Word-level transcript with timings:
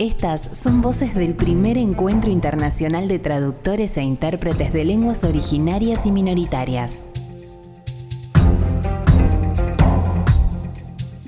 Estas 0.00 0.56
son 0.56 0.80
voces 0.80 1.14
del 1.14 1.34
primer 1.34 1.76
encuentro 1.76 2.30
internacional 2.30 3.06
de 3.06 3.18
traductores 3.18 3.98
e 3.98 4.02
intérpretes 4.02 4.72
de 4.72 4.82
lenguas 4.86 5.24
originarias 5.24 6.06
y 6.06 6.10
minoritarias. 6.10 7.10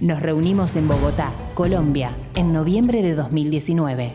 Nos 0.01 0.23
reunimos 0.23 0.75
en 0.77 0.89
Bogotá, 0.89 1.33
Colombia, 1.53 2.17
en 2.35 2.55
noviembre 2.55 3.03
de 3.03 3.15
2019. 3.15 4.15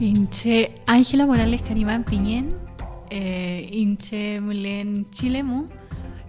Inche 0.00 0.74
Ángela 0.84 1.24
Morales 1.24 1.62
Carimán 1.62 2.04
Piñén, 2.04 2.56
eh, 3.08 3.70
Inche 3.72 4.42
Mlen 4.42 5.08
Chilemu, 5.12 5.64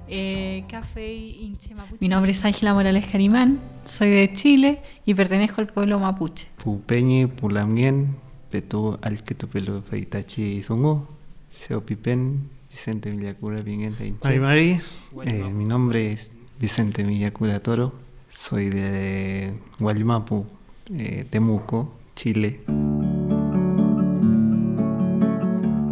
eh, 0.09 0.63
Café 0.67 1.13
Inche 1.15 1.75
Mapuche. 1.75 1.97
Mi 1.99 2.09
nombre 2.09 2.31
es 2.31 2.43
Ángela 2.43 2.73
Morales 2.73 3.05
Carimán, 3.05 3.59
soy 3.83 4.09
de 4.09 4.33
Chile 4.33 4.81
y 5.05 5.13
pertenezco 5.13 5.61
al 5.61 5.67
pueblo 5.67 5.99
mapuche. 5.99 6.47
Pupeñi 6.63 7.27
Pulamien, 7.27 8.15
Petu 8.49 8.97
Alquetopelo 9.01 9.81
Feitachi 9.83 10.63
Songo, 10.63 11.07
Seo 11.51 11.85
Pipen, 11.85 12.49
Vicente 12.69 13.11
Villacura 13.11 13.59
Inche. 13.59 14.13
Mari 14.23 14.39
Mari, 14.39 14.79
Eh, 15.25 15.43
mi 15.53 15.65
nombre 15.65 16.11
es 16.11 16.31
Vicente 16.59 17.03
Villacura 17.03 17.59
Toro, 17.61 17.93
soy 18.29 18.69
de 18.69 19.53
Guaymapu, 19.79 20.45
eh, 20.97 21.25
Temuco, 21.29 21.93
Chile. 22.15 22.61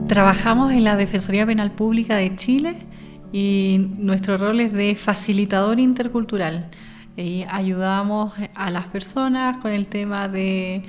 Trabajamos 0.08 0.72
en 0.72 0.84
la 0.84 0.96
Defensoría 0.96 1.46
Penal 1.46 1.72
Pública 1.74 2.16
de 2.16 2.36
Chile 2.36 2.87
y 3.34 3.78
nuestro 3.98 4.38
rol 4.38 4.60
es 4.62 4.74
de 4.74 4.96
facilitador 4.96 5.80
intercultural. 5.80 6.70
Y 7.16 7.44
ayudamos 7.50 8.34
a 8.54 8.70
las 8.72 8.86
personas 8.86 9.58
con 9.58 9.72
el 9.72 9.88
tema 9.88 10.28
de 10.28 10.84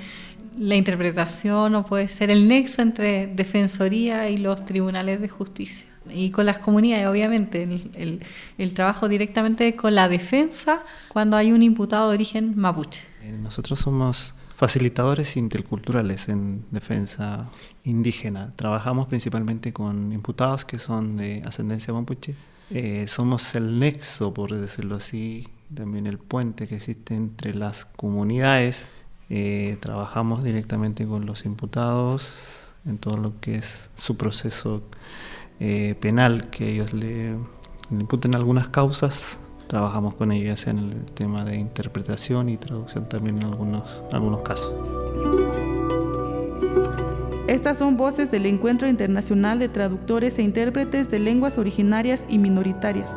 la 0.57 0.75
interpretación 0.75 1.73
o 1.75 1.85
puede 1.85 2.07
ser 2.07 2.29
el 2.29 2.47
nexo 2.47 2.81
entre 2.81 3.27
Defensoría 3.27 4.29
y 4.29 4.37
los 4.37 4.63
tribunales 4.65 5.21
de 5.21 5.29
justicia. 5.29 5.87
Y 6.13 6.31
con 6.31 6.45
las 6.45 6.59
comunidades, 6.59 7.07
obviamente, 7.07 7.63
el, 7.63 7.91
el- 7.95 8.19
el 8.57 8.73
trabajo 8.73 9.07
directamente 9.07 9.75
con 9.75 9.93
la 9.95 10.07
defensa 10.09 10.83
cuando 11.07 11.35
hay 11.37 11.51
un 11.51 11.61
imputado 11.63 12.09
de 12.09 12.15
origen 12.15 12.53
mapuche. 12.57 13.01
Eh, 13.23 13.37
Nosotros 13.41 13.79
somos 13.79 14.33
facilitadores 14.59 15.37
interculturales 15.37 16.27
en 16.27 16.65
defensa 16.69 17.49
indígena. 17.85 18.51
Trabajamos 18.57 19.07
principalmente 19.07 19.71
con 19.71 20.11
imputados 20.11 20.65
que 20.65 20.79
son 20.79 21.15
de 21.15 21.41
ascendencia 21.45 21.93
mapuche. 21.93 22.35
Eh, 22.69 23.05
somos 23.07 23.55
el 23.55 23.79
nexo, 23.79 24.33
por 24.33 24.53
decirlo 24.53 24.97
así, 24.97 25.47
también 25.73 26.07
el 26.07 26.17
puente 26.17 26.67
que 26.67 26.75
existe 26.75 27.15
entre 27.15 27.55
las 27.55 27.85
comunidades. 27.85 28.91
Eh, 29.29 29.77
trabajamos 29.79 30.43
directamente 30.43 31.07
con 31.07 31.25
los 31.25 31.45
imputados 31.45 32.33
en 32.85 32.97
todo 32.97 33.15
lo 33.15 33.39
que 33.39 33.55
es 33.55 33.89
su 33.95 34.17
proceso 34.17 34.83
eh, 35.61 35.95
penal, 36.01 36.49
que 36.49 36.69
ellos 36.69 36.91
le, 36.91 37.31
le 37.31 37.37
imputen 38.01 38.35
algunas 38.35 38.67
causas 38.67 39.39
trabajamos 39.69 40.15
con 40.15 40.31
ellos 40.31 40.47
ya 40.47 40.55
sea 40.57 40.73
en 40.73 40.79
el 40.79 41.05
tema 41.13 41.45
de 41.45 41.55
interpretación 41.55 42.49
y 42.49 42.57
traducción 42.57 43.07
también 43.07 43.37
en 43.37 43.43
algunos, 43.43 43.83
algunos 44.11 44.41
casos. 44.41 44.73
Estas 47.47 47.77
son 47.77 47.95
voces 47.95 48.31
del 48.31 48.47
Encuentro 48.47 48.87
Internacional 48.87 49.59
de 49.59 49.69
Traductores 49.69 50.39
e 50.39 50.41
Intérpretes 50.41 51.11
de 51.11 51.19
Lenguas 51.19 51.59
Originarias 51.59 52.25
y 52.27 52.39
Minoritarias. 52.39 53.15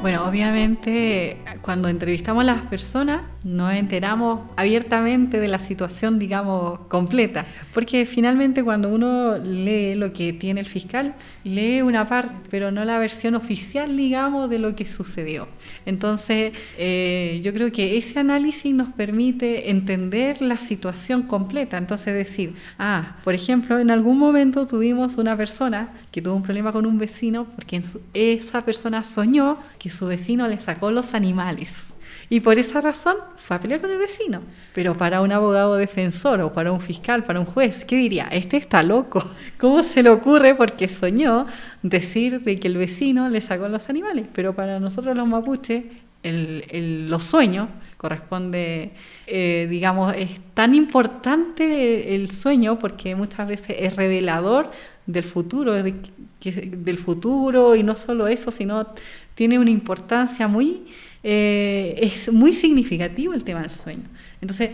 Bueno, 0.00 0.26
obviamente 0.26 1.38
cuando 1.60 1.88
entrevistamos 1.88 2.40
a 2.42 2.46
las 2.46 2.62
personas 2.62 3.22
nos 3.46 3.72
enteramos 3.74 4.40
abiertamente 4.56 5.38
de 5.38 5.46
la 5.46 5.60
situación, 5.60 6.18
digamos, 6.18 6.80
completa. 6.88 7.46
Porque 7.72 8.04
finalmente 8.04 8.64
cuando 8.64 8.88
uno 8.88 9.38
lee 9.38 9.94
lo 9.94 10.12
que 10.12 10.32
tiene 10.32 10.60
el 10.60 10.66
fiscal, 10.66 11.14
lee 11.44 11.80
una 11.80 12.06
parte, 12.06 12.34
pero 12.50 12.72
no 12.72 12.84
la 12.84 12.98
versión 12.98 13.36
oficial, 13.36 13.96
digamos, 13.96 14.50
de 14.50 14.58
lo 14.58 14.74
que 14.74 14.84
sucedió. 14.84 15.46
Entonces, 15.86 16.54
eh, 16.76 17.40
yo 17.40 17.54
creo 17.54 17.70
que 17.70 17.96
ese 17.96 18.18
análisis 18.18 18.74
nos 18.74 18.88
permite 18.88 19.70
entender 19.70 20.42
la 20.42 20.58
situación 20.58 21.22
completa. 21.22 21.78
Entonces, 21.78 22.14
decir, 22.14 22.54
ah, 22.80 23.18
por 23.22 23.34
ejemplo, 23.34 23.78
en 23.78 23.92
algún 23.92 24.18
momento 24.18 24.66
tuvimos 24.66 25.18
una 25.18 25.36
persona 25.36 25.90
que 26.10 26.20
tuvo 26.20 26.34
un 26.34 26.42
problema 26.42 26.72
con 26.72 26.84
un 26.84 26.98
vecino 26.98 27.46
porque 27.54 27.80
esa 28.12 28.62
persona 28.62 29.04
soñó 29.04 29.58
que 29.78 29.88
su 29.88 30.06
vecino 30.06 30.48
le 30.48 30.60
sacó 30.60 30.90
los 30.90 31.14
animales. 31.14 31.95
Y 32.28 32.40
por 32.40 32.58
esa 32.58 32.80
razón 32.80 33.16
fue 33.36 33.56
a 33.56 33.60
pelear 33.60 33.80
con 33.80 33.90
el 33.90 33.98
vecino. 33.98 34.42
Pero 34.74 34.96
para 34.96 35.20
un 35.20 35.30
abogado 35.32 35.76
defensor 35.76 36.40
o 36.40 36.52
para 36.52 36.72
un 36.72 36.80
fiscal, 36.80 37.22
para 37.24 37.38
un 37.40 37.46
juez, 37.46 37.84
¿qué 37.84 37.96
diría? 37.96 38.28
Este 38.32 38.56
está 38.56 38.82
loco. 38.82 39.22
¿Cómo 39.58 39.82
se 39.82 40.02
le 40.02 40.10
ocurre 40.10 40.54
porque 40.54 40.88
soñó 40.88 41.46
decir 41.82 42.40
de 42.42 42.58
que 42.58 42.68
el 42.68 42.76
vecino 42.76 43.28
le 43.28 43.40
sacó 43.40 43.68
los 43.68 43.88
animales? 43.88 44.26
Pero 44.32 44.54
para 44.54 44.80
nosotros 44.80 45.16
los 45.16 45.26
mapuches, 45.28 45.84
el, 46.22 46.64
el- 46.70 47.08
los 47.10 47.22
sueños 47.24 47.68
corresponde, 47.96 48.90
eh, 49.26 49.66
digamos, 49.70 50.12
es 50.16 50.30
tan 50.54 50.74
importante 50.74 52.14
el 52.14 52.30
sueño 52.30 52.78
porque 52.78 53.14
muchas 53.14 53.48
veces 53.48 53.76
es 53.78 53.96
revelador 53.96 54.70
del 55.06 55.24
futuro, 55.24 55.72
de 55.74 55.94
que- 56.40 56.52
del 56.76 56.98
futuro 56.98 57.74
y 57.76 57.82
no 57.82 57.96
solo 57.96 58.26
eso, 58.28 58.50
sino 58.50 58.88
tiene 59.34 59.58
una 59.58 59.70
importancia 59.70 60.48
muy, 60.48 60.86
eh, 61.28 61.98
es 62.00 62.32
muy 62.32 62.52
significativo 62.52 63.34
el 63.34 63.42
tema 63.42 63.60
del 63.60 63.72
sueño. 63.72 64.04
Entonces, 64.40 64.70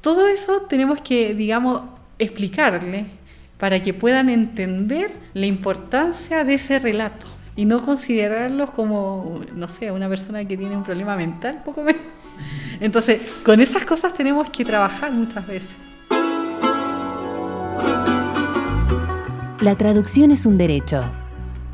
todo 0.00 0.28
eso 0.28 0.60
tenemos 0.68 1.00
que, 1.00 1.34
digamos, 1.34 1.82
explicarle 2.16 3.06
para 3.58 3.82
que 3.82 3.92
puedan 3.92 4.28
entender 4.28 5.12
la 5.34 5.46
importancia 5.46 6.44
de 6.44 6.54
ese 6.54 6.78
relato 6.78 7.26
y 7.56 7.64
no 7.64 7.80
considerarlos 7.80 8.70
como, 8.70 9.40
no 9.52 9.66
sé, 9.66 9.90
una 9.90 10.08
persona 10.08 10.44
que 10.44 10.56
tiene 10.56 10.76
un 10.76 10.84
problema 10.84 11.16
mental, 11.16 11.62
poco 11.64 11.82
menos. 11.82 12.02
Entonces, 12.78 13.20
con 13.44 13.60
esas 13.60 13.84
cosas 13.84 14.12
tenemos 14.12 14.48
que 14.50 14.64
trabajar 14.64 15.10
muchas 15.10 15.44
veces. 15.44 15.74
La 19.58 19.74
traducción 19.76 20.30
es 20.30 20.46
un 20.46 20.56
derecho. 20.56 21.04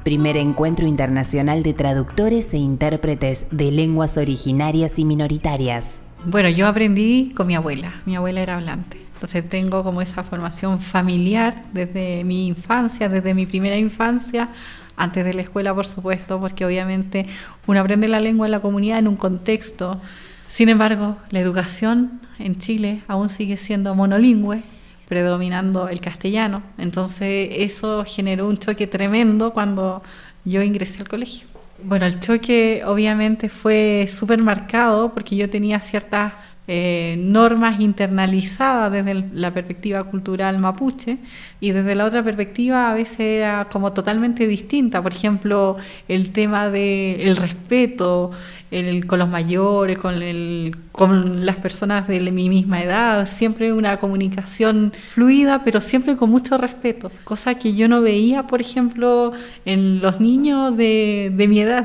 Primer 0.05 0.37
encuentro 0.37 0.87
internacional 0.89 1.63
de 1.63 1.75
traductores 1.75 2.53
e 2.55 2.59
intérpretes 2.59 3.47
de 3.53 3.71
lenguas 3.71 4.17
originarias 4.17 4.99
y 4.99 5.05
minoritarias. 5.05 6.03
Bueno, 6.25 6.49
yo 6.49 6.67
aprendí 6.67 7.33
con 7.37 7.47
mi 7.47 7.55
abuela. 7.55 7.95
Mi 8.05 8.17
abuela 8.17 8.41
era 8.41 8.57
hablante. 8.57 8.99
Entonces 9.15 9.49
tengo 9.49 9.85
como 9.85 10.03
esa 10.03 10.25
formación 10.25 10.81
familiar 10.81 11.63
desde 11.73 12.25
mi 12.25 12.49
infancia, 12.49 13.09
desde 13.09 13.33
mi 13.33 13.47
primera 13.47 13.79
infancia, 13.79 14.49
antes 14.97 15.25
de 15.25 15.35
la 15.35 15.43
escuela, 15.43 15.73
por 15.73 15.87
supuesto, 15.87 16.41
porque 16.41 16.67
obviamente 16.67 17.27
uno 17.69 17.79
aprende 17.79 18.09
la 18.09 18.19
lengua 18.19 18.49
en 18.49 18.51
la 18.51 18.61
comunidad 18.61 18.99
en 18.99 19.07
un 19.07 19.15
contexto. 19.15 20.01
Sin 20.49 20.69
embargo, 20.69 21.17
la 21.31 21.39
educación 21.39 22.21
en 22.41 22.59
Chile 22.59 23.03
aún 23.07 23.31
sigue 23.31 23.57
siendo 23.57 23.95
monolingüe, 23.95 24.65
predominando 25.13 25.91
el 25.91 26.01
castellano. 26.01 26.63
Entonces 26.79 27.51
eso 27.51 28.03
generó 28.07 28.49
un 28.49 28.57
choque 28.57 28.87
tremendo 28.87 29.53
cuando 29.53 30.03
yo 30.47 30.63
ingresé 30.63 31.03
al 31.03 31.09
colegio. 31.09 31.47
Bueno, 31.85 32.07
el 32.07 32.19
choque 32.19 32.83
obviamente 32.87 33.51
fue 33.51 34.09
súper 34.09 34.43
marcado 34.43 35.13
porque 35.13 35.37
yo 35.37 35.51
tenía 35.51 35.83
ciertas 35.83 36.33
eh, 36.75 37.17
normas 37.19 37.81
internalizadas 37.81 38.91
desde 38.93 39.11
el- 39.11 39.25
la 39.35 39.51
perspectiva 39.53 40.05
cultural 40.05 40.59
mapuche 40.59 41.19
y 41.61 41.73
desde 41.73 41.95
la 41.95 42.07
otra 42.07 42.23
perspectiva 42.23 42.89
a 42.91 42.95
veces 42.95 43.21
era 43.21 43.69
como 43.71 43.93
totalmente 43.93 44.47
distinta. 44.47 45.03
Por 45.03 45.13
ejemplo, 45.13 45.77
el 46.09 46.33
tema 46.33 46.71
del 46.71 47.37
respeto 47.37 48.31
el- 48.71 49.07
con 49.07 49.19
los 49.19 49.29
mayores, 49.29 49.99
con, 49.99 50.15
el, 50.23 50.75
con 50.93 51.45
las 51.45 51.57
personas 51.57 52.09
de 52.09 52.19
mi 52.33 52.49
misma 52.49 52.83
edad, 52.83 53.27
siempre 53.27 53.71
una 53.73 53.99
comunicación 53.99 54.93
fluida, 55.11 55.63
pero 55.65 55.81
siempre 55.83 56.17
con 56.17 56.31
mucho 56.31 56.57
respeto, 56.57 57.11
cosa 57.25 57.55
que 57.57 57.75
yo 57.75 57.87
no 57.87 58.01
veía, 58.01 58.47
por 58.47 58.61
ejemplo, 58.63 59.33
en 59.67 60.01
los 60.01 60.21
niños 60.21 60.75
de, 60.79 61.31
de 61.37 61.49
mi 61.49 61.61
edad. 61.61 61.85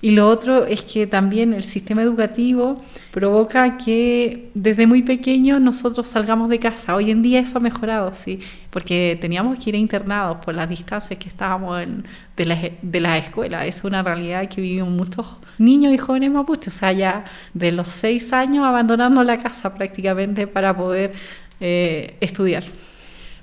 Y 0.00 0.12
lo 0.12 0.28
otro 0.28 0.64
es 0.64 0.84
que 0.84 1.08
también 1.08 1.52
el 1.52 1.64
sistema 1.64 2.02
educativo 2.02 2.76
provoca 3.10 3.76
que 3.76 4.50
desde 4.54 4.86
muy 4.86 5.02
pequeños 5.02 5.60
nosotros 5.60 6.06
salgamos 6.06 6.50
de 6.50 6.60
casa. 6.60 6.94
Hoy 6.94 7.10
en 7.10 7.20
día 7.20 7.40
eso 7.40 7.58
ha 7.58 7.60
mejorado, 7.60 8.14
sí, 8.14 8.38
porque 8.70 9.18
teníamos 9.20 9.58
que 9.58 9.70
ir 9.70 9.74
internados 9.74 10.36
por 10.44 10.54
las 10.54 10.68
distancias 10.68 11.18
que 11.18 11.28
estábamos 11.28 11.82
de, 12.36 12.44
las, 12.44 12.60
de 12.80 13.00
las 13.00 13.24
escuelas. 13.24 13.66
Es 13.66 13.82
una 13.82 14.00
realidad 14.04 14.48
que 14.48 14.60
viven 14.60 14.92
muchos 14.96 15.26
niños 15.58 15.92
y 15.92 15.98
jóvenes 15.98 16.30
mapuches, 16.30 16.76
o 16.76 16.78
sea, 16.78 16.92
ya 16.92 17.24
de 17.52 17.72
los 17.72 17.88
seis 17.88 18.32
años 18.32 18.64
abandonando 18.64 19.24
la 19.24 19.42
casa 19.42 19.74
prácticamente 19.74 20.46
para 20.46 20.76
poder 20.76 21.12
eh, 21.58 22.16
estudiar. 22.20 22.62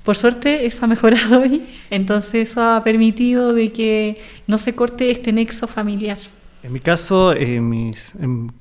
Por 0.03 0.15
suerte 0.15 0.65
eso 0.65 0.85
ha 0.85 0.87
mejorado 0.87 1.41
hoy, 1.41 1.65
entonces 1.89 2.49
eso 2.49 2.61
ha 2.61 2.81
permitido 2.81 3.53
de 3.53 3.73
que 3.73 4.21
no 4.47 4.57
se 4.57 4.73
corte 4.73 5.11
este 5.11 5.33
nexo 5.33 5.67
familiar. 5.67 6.17
En 6.65 6.73
mi 6.73 6.79
caso, 6.79 7.31
eh, 7.33 7.61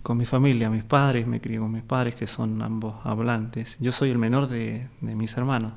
con 0.02 0.18
mi 0.18 0.26
familia, 0.26 0.68
mis 0.68 0.84
padres, 0.84 1.26
me 1.26 1.40
crié 1.40 1.58
con 1.58 1.72
mis 1.72 1.82
padres 1.82 2.14
que 2.14 2.26
son 2.26 2.60
ambos 2.60 2.96
hablantes. 3.02 3.78
Yo 3.80 3.92
soy 3.92 4.10
el 4.10 4.18
menor 4.18 4.46
de, 4.46 4.88
mis 5.00 5.34
hermanos. 5.38 5.72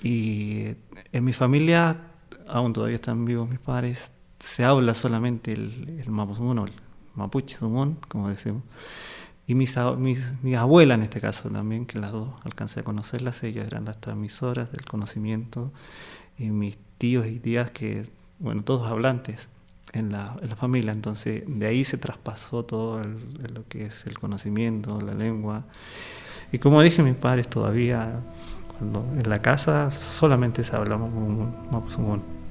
Y 0.00 0.66
en 1.10 1.24
mi 1.24 1.32
familia, 1.32 2.00
aún 2.46 2.72
todavía 2.72 2.94
están 2.94 3.24
vivos 3.24 3.48
mis 3.50 3.58
padres, 3.58 4.12
se 4.38 4.64
habla 4.64 4.94
solamente 4.94 5.50
el, 5.50 5.98
el 5.98 6.06
el 6.06 6.72
mapuche 7.16 7.56
sumón, 7.56 7.98
como 8.06 8.28
decimos. 8.28 8.62
Y 9.48 9.56
mis, 9.56 9.76
mis, 9.98 10.20
mis, 10.44 10.56
abuelas 10.56 10.98
en 10.98 11.02
este 11.02 11.20
caso 11.20 11.50
también, 11.50 11.86
que 11.86 11.98
las 11.98 12.12
dos 12.12 12.28
alcancé 12.44 12.80
a 12.80 12.82
conocerlas, 12.84 13.42
ellas 13.42 13.66
eran 13.66 13.84
las 13.84 14.00
transmisoras 14.00 14.70
del 14.70 14.84
conocimiento, 14.84 15.72
y 16.38 16.50
mis 16.50 16.78
tíos 16.98 17.26
y 17.26 17.40
tías 17.40 17.72
que, 17.72 18.04
bueno, 18.38 18.62
todos 18.62 18.88
hablantes 18.88 19.48
en 19.94 20.12
la, 20.12 20.36
familia, 20.56 20.92
entonces 20.92 21.44
de 21.46 21.66
ahí 21.66 21.84
se 21.84 21.96
traspasó 21.98 22.64
todo 22.64 23.02
lo 23.02 23.66
que 23.68 23.86
es 23.86 24.04
el 24.06 24.18
conocimiento, 24.18 25.00
la 25.00 25.14
lengua. 25.14 25.64
Y 26.52 26.58
como 26.58 26.82
dije, 26.82 27.02
mis 27.02 27.14
padres 27.14 27.48
todavía, 27.48 28.20
cuando 28.76 29.06
en 29.16 29.28
la 29.28 29.40
casa 29.40 29.90
solamente 29.90 30.64
se 30.64 30.76
habla 30.76 30.98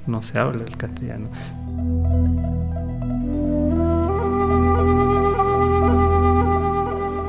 no 0.05 0.21
se 0.21 0.39
habla 0.39 0.63
el 0.63 0.77
castellano. 0.77 1.29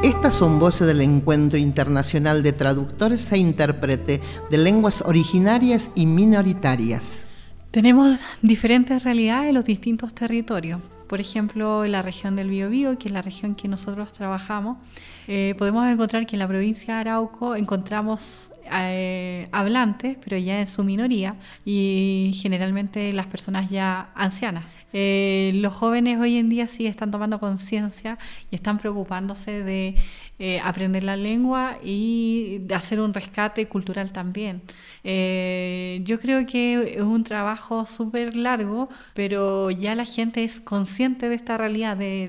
Estas 0.03 0.35
son 0.35 0.59
voces 0.59 0.87
del 0.87 1.01
Encuentro 1.01 1.59
Internacional 1.59 2.43
de 2.43 2.53
Traductores 2.53 3.33
e 3.33 3.39
Intérpretes 3.39 4.21
de 4.51 4.59
Lenguas 4.59 5.03
Originarias 5.07 5.91
y 5.95 6.05
Minoritarias. 6.05 7.27
Tenemos 7.75 8.21
diferentes 8.41 9.03
realidades 9.03 9.49
en 9.49 9.55
los 9.57 9.65
distintos 9.65 10.15
territorios. 10.15 10.81
Por 11.09 11.21
ejemplo, 11.21 11.85
en 11.85 11.91
la 11.91 12.03
región 12.03 12.37
del 12.37 12.49
Biobío, 12.49 12.97
que 12.99 13.09
es 13.09 13.13
la 13.13 13.21
región 13.21 13.57
que 13.57 13.67
nosotros 13.67 14.13
trabajamos, 14.13 14.79
eh, 15.27 15.57
podemos 15.59 15.85
encontrar 15.89 16.25
que 16.25 16.37
en 16.37 16.39
la 16.39 16.47
provincia 16.47 16.95
de 16.95 17.01
Arauco 17.01 17.57
encontramos 17.57 18.53
eh, 18.73 19.49
hablantes, 19.51 20.17
pero 20.23 20.39
ya 20.39 20.61
en 20.61 20.69
su 20.69 20.85
minoría, 20.85 21.35
y 21.65 22.39
generalmente 22.41 23.13
las 23.13 23.27
personas 23.27 23.69
ya 23.69 24.11
ancianas. 24.15 24.67
Eh, 24.93 25.51
los 25.57 25.75
jóvenes 25.75 26.21
hoy 26.21 26.37
en 26.37 26.49
día 26.49 26.69
sí 26.69 26.87
están 26.87 27.11
tomando 27.11 27.41
conciencia 27.41 28.19
y 28.53 28.55
están 28.55 28.79
preocupándose 28.79 29.65
de 29.65 29.97
eh, 30.39 30.61
aprender 30.63 31.05
la 31.05 31.17
lengua 31.17 31.79
y 31.85 32.61
hacer 32.75 33.01
un 33.01 33.15
rescate 33.15 33.67
cultural 33.69 34.13
también. 34.13 34.63
yo 35.05 36.19
creo 36.21 36.47
que 36.47 36.95
es 36.97 37.03
un 37.03 37.25
trabajo 37.25 37.87
súper 37.87 38.37
largo, 38.37 38.89
pero 39.15 39.71
ya 39.71 39.95
la 39.95 40.07
gente 40.07 40.45
es 40.45 40.61
consciente 40.61 41.29
de 41.29 41.35
esta 41.37 41.57
realidad 41.59 41.97
de, 41.97 42.29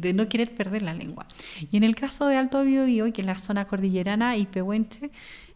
de, 0.00 0.12
no 0.14 0.28
querer 0.28 0.54
perder 0.54 0.82
la 0.82 0.94
lengua. 0.94 1.26
Y 1.70 1.76
en 1.76 1.84
el 1.84 1.94
caso 1.94 2.26
de 2.26 2.36
Alto 2.36 2.64
Biobío, 2.64 3.12
que 3.12 3.22
es 3.22 3.26
la 3.26 3.38
zona 3.38 3.66
cordillerana 3.66 4.36
y 4.36 4.46
Pehuenche, 4.46 5.10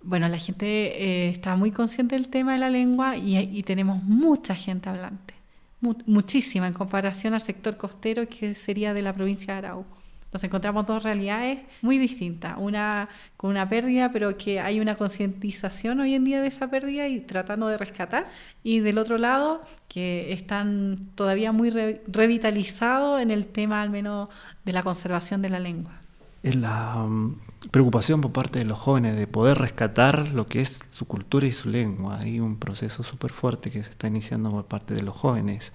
bueno, 0.05 0.29
la 0.29 0.39
gente 0.39 0.67
eh, 0.67 1.29
está 1.31 1.57
muy 1.57 1.71
consciente 1.71 2.15
del 2.15 2.29
tema 2.29 2.53
de 2.53 2.59
la 2.59 2.71
lengua 2.71 3.17
y, 3.17 3.63
tenemos 3.63 4.03
mucha 4.05 4.55
gente 4.55 4.91
hablante, 4.91 5.35
muchísima 5.81 6.67
en 6.67 6.75
comparación 6.75 7.35
al 7.35 7.41
sector 7.41 7.77
costero 7.77 8.29
que 8.29 8.55
sería 8.55 8.93
de 8.93 9.03
la 9.03 9.13
provincia 9.15 9.55
de 9.55 9.59
Arauco. 9.59 10.04
Nos 10.35 10.43
encontramos 10.43 10.85
dos 10.87 11.05
realidades 11.05 11.61
muy 11.81 11.97
distintas, 11.97 12.57
una 12.59 13.09
con 13.37 13.51
una 13.51 13.69
pérdida, 13.69 14.11
pero 14.11 14.37
que 14.37 14.59
hay 14.59 14.81
una 14.81 14.97
concientización 14.97 16.01
hoy 16.01 16.15
en 16.15 16.25
día 16.25 16.41
de 16.41 16.49
esa 16.49 16.69
pérdida 16.69 17.07
y 17.07 17.21
tratando 17.21 17.69
de 17.69 17.79
rescatar, 17.79 18.29
y 18.65 18.81
del 18.81 18.99
otro 18.99 19.17
lado, 19.17 19.61
que 19.87 20.33
están 20.33 21.11
todavía 21.15 21.53
muy 21.53 21.71
revitalizados 21.71 23.23
en 23.23 23.31
el 23.31 23.47
tema 23.47 23.81
al 23.81 23.91
menos 23.91 24.29
de 24.65 24.73
la 24.73 24.83
conservación 24.83 25.41
de 25.41 25.51
la 25.51 25.61
lengua. 25.61 26.01
En 26.43 26.63
la 26.63 26.97
mm, 26.97 27.39
preocupación 27.71 28.21
por 28.21 28.33
parte 28.33 28.59
de 28.59 28.65
los 28.65 28.77
jóvenes 28.77 29.17
de 29.17 29.29
poder 29.29 29.59
rescatar 29.59 30.31
lo 30.31 30.49
que 30.49 30.63
es 30.63 30.81
su 30.89 31.07
cultura 31.07 31.47
y 31.47 31.53
su 31.53 31.69
lengua. 31.69 32.19
Hay 32.19 32.41
un 32.41 32.57
proceso 32.57 33.05
súper 33.05 33.31
fuerte 33.31 33.71
que 33.71 33.85
se 33.85 33.91
está 33.91 34.09
iniciando 34.09 34.51
por 34.51 34.65
parte 34.65 34.95
de 34.95 35.03
los 35.03 35.15
jóvenes 35.15 35.73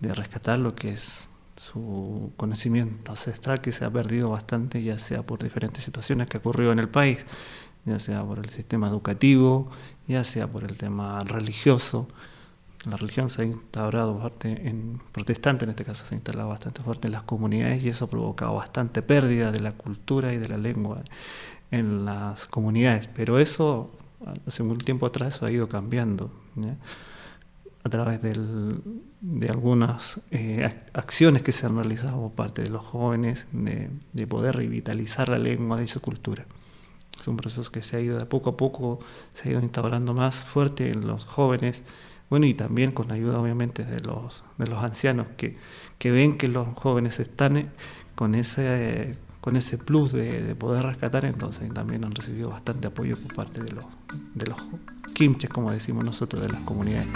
de 0.00 0.14
rescatar 0.14 0.58
lo 0.58 0.74
que 0.74 0.92
es 0.92 1.28
su 1.60 2.32
conocimiento 2.36 3.12
ancestral 3.12 3.60
que 3.60 3.70
se 3.70 3.84
ha 3.84 3.90
perdido 3.90 4.30
bastante, 4.30 4.82
ya 4.82 4.96
sea 4.96 5.22
por 5.22 5.42
diferentes 5.42 5.84
situaciones 5.84 6.26
que 6.26 6.38
ocurrido 6.38 6.72
en 6.72 6.78
el 6.78 6.88
país, 6.88 7.26
ya 7.84 7.98
sea 7.98 8.24
por 8.24 8.38
el 8.38 8.48
sistema 8.48 8.88
educativo, 8.88 9.70
ya 10.08 10.24
sea 10.24 10.46
por 10.48 10.64
el 10.64 10.78
tema 10.78 11.22
religioso. 11.22 12.08
La 12.86 12.96
religión 12.96 13.28
se 13.28 13.42
ha 13.42 13.44
instaurado 13.44 14.18
fuerte 14.18 14.68
en 14.68 15.02
protestante 15.12 15.64
en 15.66 15.70
este 15.70 15.84
caso 15.84 16.06
se 16.06 16.14
ha 16.14 16.16
instalado 16.16 16.48
bastante 16.48 16.82
fuerte 16.82 17.08
en 17.08 17.12
las 17.12 17.24
comunidades 17.24 17.84
y 17.84 17.90
eso 17.90 18.06
ha 18.06 18.08
provocado 18.08 18.54
bastante 18.54 19.02
pérdida 19.02 19.52
de 19.52 19.60
la 19.60 19.72
cultura 19.72 20.32
y 20.32 20.38
de 20.38 20.48
la 20.48 20.56
lengua 20.56 21.02
en 21.70 22.06
las 22.06 22.46
comunidades. 22.46 23.06
Pero 23.14 23.38
eso 23.38 23.90
hace 24.46 24.62
un 24.62 24.78
tiempo 24.78 25.04
atrás 25.04 25.42
ha 25.42 25.50
ido 25.50 25.68
cambiando 25.68 26.30
a 27.82 27.88
través 27.88 28.20
de 28.22 29.48
algunas 29.48 30.20
eh, 30.30 30.70
acciones 30.92 31.42
que 31.42 31.52
se 31.52 31.66
han 31.66 31.76
realizado 31.76 32.20
por 32.20 32.32
parte 32.32 32.62
de 32.62 32.70
los 32.70 32.84
jóvenes 32.84 33.46
de, 33.52 33.90
de 34.12 34.26
poder 34.26 34.56
revitalizar 34.56 35.28
la 35.28 35.38
lengua 35.38 35.82
y 35.82 35.88
su 35.88 36.00
cultura. 36.00 36.46
Es 37.18 37.28
un 37.28 37.36
proceso 37.36 37.70
que 37.70 37.82
se 37.82 37.96
ha 37.96 38.00
ido 38.00 38.18
de 38.18 38.26
poco 38.26 38.50
a 38.50 38.56
poco 38.56 39.00
se 39.32 39.48
ha 39.48 39.52
ido 39.52 39.60
instaurando 39.60 40.14
más 40.14 40.44
fuerte 40.44 40.90
en 40.90 41.06
los 41.06 41.24
jóvenes 41.24 41.82
bueno, 42.30 42.46
y 42.46 42.54
también 42.54 42.92
con 42.92 43.10
ayuda 43.10 43.40
obviamente 43.40 43.84
de 43.84 43.98
los, 44.00 44.44
de 44.56 44.68
los 44.68 44.82
ancianos 44.82 45.26
que, 45.36 45.56
que 45.98 46.12
ven 46.12 46.38
que 46.38 46.46
los 46.46 46.68
jóvenes 46.78 47.18
están 47.18 47.56
eh, 47.56 47.68
con 48.14 48.36
ese, 48.36 49.16
con 49.40 49.56
ese 49.56 49.78
plus 49.78 50.12
de, 50.12 50.54
poder 50.54 50.84
rescatar, 50.84 51.24
entonces 51.24 51.72
también 51.72 52.04
han 52.04 52.12
recibido 52.14 52.50
bastante 52.50 52.88
apoyo 52.88 53.16
por 53.16 53.34
parte 53.34 53.62
de 53.62 53.72
los, 53.72 53.84
de 54.34 54.46
los 54.46 54.58
kimches, 55.14 55.50
como 55.50 55.72
decimos 55.72 56.04
nosotros, 56.04 56.42
de 56.42 56.48
las 56.50 56.60
comunidades. 56.62 57.08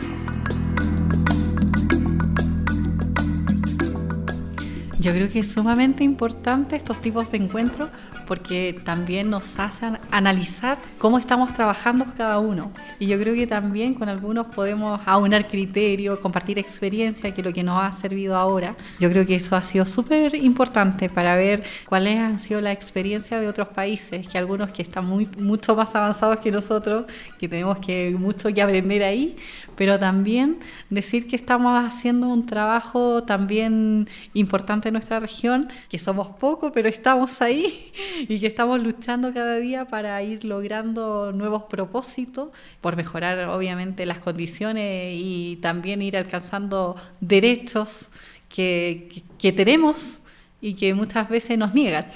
Yo 4.99 5.12
creo 5.12 5.29
que 5.29 5.41
es 5.41 5.53
sumamente 5.53 6.03
importante 6.03 6.76
estos 6.76 6.99
tipos 7.03 7.31
de 7.31 7.37
encuentros 7.37 7.91
porque 8.26 8.81
también 8.85 9.31
nos 9.31 9.59
hacen 9.59 9.99
analizar 10.11 10.79
cómo 10.99 11.19
estamos 11.19 11.53
trabajando 11.53 12.06
cada 12.17 12.38
uno. 12.38 12.71
Y 12.99 13.06
yo 13.06 13.19
creo 13.19 13.35
que 13.35 13.47
también 13.47 13.94
con 13.94 14.09
algunos 14.09 14.47
podemos 14.47 15.00
aunar 15.06 15.49
criterios, 15.49 16.19
compartir 16.19 16.59
experiencia, 16.59 17.32
que 17.32 17.41
es 17.41 17.47
lo 17.47 17.53
que 17.53 17.62
nos 17.62 17.82
ha 17.82 17.93
servido 17.93 18.37
ahora. 18.37 18.76
Yo 19.00 19.11
creo 19.11 19.26
que 19.26 19.37
eso 19.37 19.56
ha 19.56 19.62
sido 19.62 19.87
súper 19.87 20.35
importante 20.35 21.09
para 21.09 21.37
ver 21.37 21.65
cuáles 21.89 22.19
han 22.19 22.39
sido 22.39 22.60
las 22.60 22.75
experiencias 22.75 23.41
de 23.41 23.49
otros 23.49 23.69
países, 23.69 24.29
que 24.29 24.39
algunos 24.39 24.70
que 24.72 24.82
están 24.82 25.06
muy, 25.06 25.29
mucho 25.39 25.75
más 25.75 25.94
avanzados 25.94 26.39
que 26.39 26.51
nosotros, 26.51 27.05
que 27.39 27.49
tenemos 27.49 27.79
que 27.79 28.15
mucho 28.19 28.53
que 28.53 28.63
aprender 28.63 29.03
ahí, 29.03 29.37
pero 29.77 29.99
también 29.99 30.58
decir 30.91 31.27
que 31.27 31.37
estamos 31.37 31.84
haciendo 31.84 32.29
un 32.29 32.46
trabajo 32.46 33.25
también 33.25 34.08
importante 34.32 34.89
en 34.89 34.94
nuestra 34.94 35.20
región, 35.20 35.69
que 35.89 35.99
somos 35.99 36.29
pocos, 36.29 36.70
pero 36.72 36.89
estamos 36.89 37.41
ahí 37.43 37.93
y 38.29 38.41
que 38.41 38.47
estamos 38.47 38.83
luchando 38.83 39.33
cada 39.33 39.56
día 39.56 39.87
para 39.87 40.23
ir 40.23 40.44
logrando 40.44 41.33
nuevos 41.33 41.65
propósitos, 41.65 42.51
por 42.81 42.97
mejorar 42.97 43.49
obviamente 43.49 44.06
las 44.06 44.21
condiciones 44.21 45.15
y 45.17 45.59
también 45.61 46.03
ir 46.03 46.17
alcanzando 46.17 46.97
derechos 47.21 48.11
que, 48.49 49.23
que, 49.39 49.53
tenemos 49.53 50.21
y 50.61 50.75
que 50.75 50.94
muchas 50.94 51.29
veces 51.29 51.59
nos 51.59 51.75
niegan. 51.75 52.06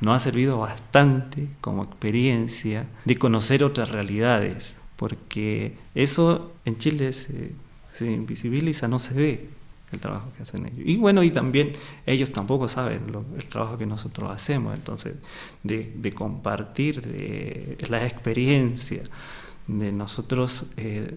Nos 0.00 0.16
ha 0.16 0.20
servido 0.20 0.58
bastante 0.58 1.48
como 1.60 1.84
experiencia 1.84 2.86
de 3.04 3.16
conocer 3.16 3.64
otras 3.64 3.90
realidades, 3.90 4.76
porque 4.96 5.76
eso 5.94 6.52
en 6.64 6.78
Chile 6.78 7.12
se, 7.12 7.52
se 7.92 8.10
invisibiliza, 8.10 8.88
no 8.88 8.98
se 8.98 9.14
ve 9.14 9.48
el 9.92 10.00
trabajo 10.00 10.28
que 10.36 10.42
hacen 10.42 10.66
ellos. 10.66 10.80
Y 10.84 10.96
bueno, 10.96 11.22
y 11.22 11.30
también 11.30 11.72
ellos 12.06 12.30
tampoco 12.30 12.68
saben 12.68 13.02
el 13.36 13.44
trabajo 13.46 13.76
que 13.76 13.86
nosotros 13.86 14.30
hacemos, 14.30 14.74
entonces 14.74 15.16
de, 15.62 16.14
compartir 16.14 17.00
de 17.02 17.76
la 17.88 18.06
experiencia, 18.06 19.02
de 19.66 19.92
nosotros 19.92 20.66
eh, 20.76 21.16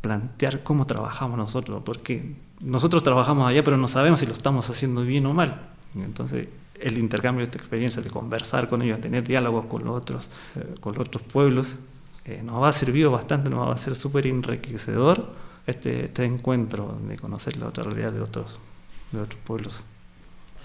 plantear 0.00 0.62
cómo 0.62 0.86
trabajamos 0.86 1.36
nosotros, 1.38 1.82
porque 1.84 2.34
nosotros 2.60 3.02
trabajamos 3.02 3.48
allá, 3.48 3.62
pero 3.64 3.76
no 3.76 3.88
sabemos 3.88 4.20
si 4.20 4.26
lo 4.26 4.32
estamos 4.32 4.68
haciendo 4.70 5.02
bien 5.02 5.26
o 5.26 5.34
mal. 5.34 5.68
Entonces, 5.94 6.48
el 6.78 6.98
intercambio 6.98 7.40
de 7.40 7.50
esta 7.50 7.58
experiencia, 7.58 8.02
de 8.02 8.10
conversar 8.10 8.68
con 8.68 8.82
ellos, 8.82 9.00
tener 9.00 9.26
diálogos 9.26 9.66
con 9.66 9.84
los 9.84 9.96
otros, 9.96 10.30
eh, 10.56 10.74
con 10.80 10.94
los 10.94 11.06
otros 11.06 11.22
pueblos, 11.22 11.78
eh, 12.24 12.42
nos 12.42 12.64
ha 12.66 12.72
servido 12.72 13.10
bastante, 13.10 13.50
nos 13.50 13.68
va 13.68 13.72
a 13.72 13.78
ser 13.78 13.94
súper 13.94 14.26
enriquecedor 14.26 15.49
este, 15.66 16.04
este 16.04 16.24
encuentro 16.24 16.98
de 17.08 17.16
conocer 17.16 17.56
la 17.56 17.66
otra 17.66 17.84
realidad 17.84 18.12
de 18.12 18.20
otros, 18.20 18.58
de 19.12 19.20
otros 19.20 19.40
pueblos 19.44 19.84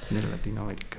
de 0.10 0.22
Latinoamérica. 0.22 0.98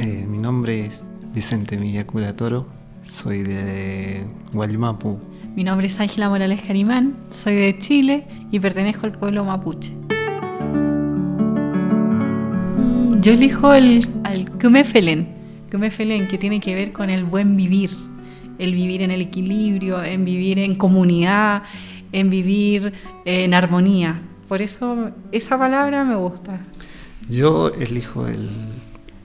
Eh, 0.00 0.26
mi 0.28 0.38
nombre 0.38 0.86
es 0.86 1.04
Vicente 1.34 1.76
Villacura 1.76 2.34
Toro, 2.34 2.66
soy 3.04 3.42
de 3.42 4.26
Guaymapu. 4.52 5.18
Mi 5.54 5.64
nombre 5.64 5.88
es 5.88 5.98
Ángela 5.98 6.28
Morales 6.28 6.62
Carimán, 6.62 7.16
soy 7.30 7.54
de 7.56 7.78
Chile 7.78 8.26
y 8.50 8.60
pertenezco 8.60 9.06
al 9.06 9.12
pueblo 9.12 9.44
mapuche. 9.44 9.92
Yo 13.20 13.32
elijo 13.32 13.74
el, 13.74 14.08
al 14.22 14.48
Kumefelen, 14.60 15.28
Kumefelen 15.70 16.28
que 16.28 16.38
tiene 16.38 16.60
que 16.60 16.74
ver 16.74 16.92
con 16.92 17.10
el 17.10 17.24
buen 17.24 17.56
vivir, 17.56 17.90
el 18.58 18.72
vivir 18.72 19.02
en 19.02 19.10
el 19.10 19.20
equilibrio, 19.20 20.02
en 20.02 20.24
vivir 20.24 20.60
en 20.60 20.76
comunidad, 20.76 21.64
en 22.12 22.30
vivir 22.30 22.92
en 23.24 23.54
armonía. 23.54 24.22
Por 24.48 24.62
eso 24.62 25.10
esa 25.32 25.58
palabra 25.58 26.04
me 26.04 26.16
gusta. 26.16 26.60
Yo 27.28 27.68
elijo 27.68 28.26
el, 28.26 28.48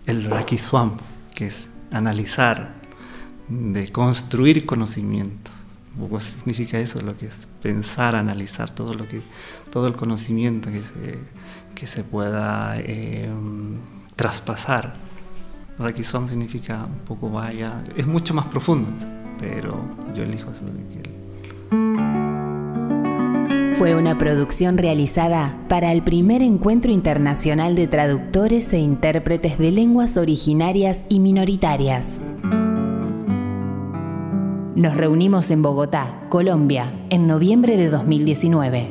el 0.06 0.26
Rakiswam, 0.26 0.98
que 1.34 1.48
es 1.48 1.70
analizar, 1.92 2.74
de 3.48 3.92
construir 3.92 4.66
conocimiento. 4.66 5.52
Poco 5.98 6.20
significa 6.20 6.80
eso, 6.80 7.02
lo 7.02 7.16
que 7.18 7.28
es 7.28 7.48
pensar, 7.62 8.16
analizar 8.16 8.72
todo 8.72 8.94
lo 8.96 9.08
que, 9.08 9.22
todo 9.70 9.88
el 9.88 9.96
conocimiento 9.96 10.72
que 10.72 10.82
se, 10.82 11.20
que 11.76 11.88
se 11.88 12.04
pueda 12.04 12.76
eh, 12.78 13.30
traspasar. 14.16 14.96
Rakiswam 15.78 16.28
significa 16.28 16.86
un 16.86 17.06
poco 17.06 17.30
vaya, 17.30 17.84
es 17.96 18.06
mucho 18.06 18.34
más 18.34 18.46
profundo, 18.46 18.92
pero 19.40 19.80
yo 20.16 20.24
elijo 20.24 20.52
eso 20.52 20.66
de 20.66 20.88
que 20.88 22.13
fue 23.76 23.96
una 23.96 24.18
producción 24.18 24.78
realizada 24.78 25.58
para 25.68 25.92
el 25.92 26.04
primer 26.04 26.42
encuentro 26.42 26.92
internacional 26.92 27.76
de 27.76 27.88
traductores 27.88 28.72
e 28.74 28.80
intérpretes 28.80 29.58
de 29.58 29.72
lenguas 29.72 30.18
originarias 30.18 31.06
y 31.10 31.20
minoritarias. 31.20 32.22
Nos 34.76 34.96
reunimos 34.96 35.50
en 35.50 35.62
Bogotá, 35.62 36.26
Colombia, 36.30 36.94
en 37.10 37.28
noviembre 37.28 37.78
de 37.78 37.90
2019. 37.90 38.90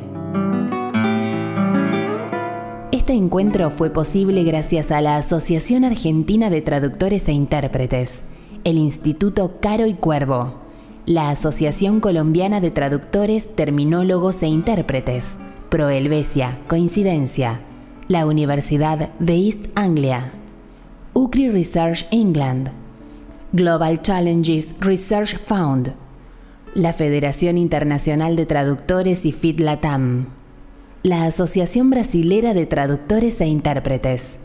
Este 2.91 3.13
encuentro 3.13 3.69
fue 3.69 3.89
posible 3.89 4.43
gracias 4.43 4.91
a 4.91 5.01
la 5.01 5.17
Asociación 5.17 5.85
Argentina 5.85 6.49
de 6.49 6.61
Traductores 6.61 7.27
e 7.27 7.33
Intérpretes, 7.33 8.25
el 8.63 8.77
Instituto 8.77 9.59
Caro 9.61 9.87
y 9.87 9.93
Cuervo, 9.93 10.62
la 11.05 11.29
Asociación 11.31 11.99
Colombiana 11.99 12.61
de 12.61 12.71
Traductores, 12.71 13.55
Terminólogos 13.55 14.41
e 14.41 14.47
Intérpretes, 14.47 15.37
Proelvesia, 15.69 16.59
Coincidencia, 16.67 17.59
la 18.07 18.25
Universidad 18.25 19.09
de 19.19 19.35
East 19.35 19.65
Anglia, 19.75 20.31
UCRI 21.13 21.49
Research 21.49 22.07
England, 22.11 22.69
Global 23.51 24.01
Challenges 24.01 24.75
Research 24.79 25.37
Fund, 25.37 25.93
la 26.73 26.93
Federación 26.93 27.57
Internacional 27.57 28.37
de 28.37 28.45
Traductores 28.45 29.25
y 29.25 29.33
FIT-LATAM, 29.33 30.27
la 31.03 31.25
Asociación 31.25 31.89
Brasilera 31.89 32.53
de 32.53 32.65
Traductores 32.65 33.41
e 33.41 33.47
Intérpretes, 33.47 34.39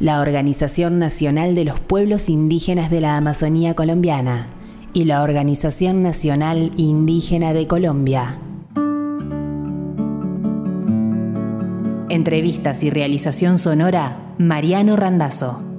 la 0.00 0.20
Organización 0.20 0.98
Nacional 0.98 1.54
de 1.54 1.64
los 1.64 1.78
Pueblos 1.78 2.28
Indígenas 2.28 2.90
de 2.90 3.00
la 3.00 3.16
Amazonía 3.16 3.74
Colombiana, 3.74 4.48
y 4.96 5.04
la 5.04 5.22
Organización 5.22 6.02
Nacional 6.02 6.70
Indígena 6.78 7.52
de 7.52 7.66
Colombia. 7.66 8.38
Entrevistas 12.08 12.82
y 12.82 12.88
realización 12.88 13.58
sonora, 13.58 14.32
Mariano 14.38 14.96
Randazzo. 14.96 15.75